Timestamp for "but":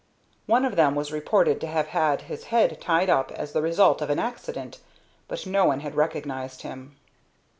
5.27-5.45